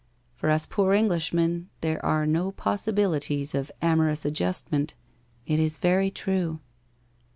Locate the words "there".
1.81-2.03